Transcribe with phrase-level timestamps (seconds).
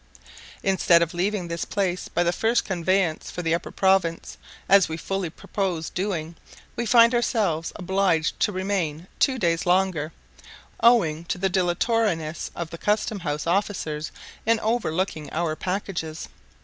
[0.63, 4.35] Instead of leaving this place by the first conveyance for the upper province,
[4.67, 6.35] as we fully purposed doing,
[6.75, 10.11] we find ourselves obliged to remain two days longer,
[10.79, 14.11] owing to the dilatoriness of the custom house officers
[14.43, 16.29] in overlooking our packages.